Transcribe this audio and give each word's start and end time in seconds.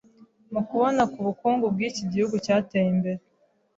mu 0.53 0.61
kubona 0.67 1.03
ku 1.11 1.19
bukungu 1.27 1.65
bw’iki 1.73 2.03
gihugu 2.11 2.35
cyateye 2.45 2.87
imbere. 2.93 3.21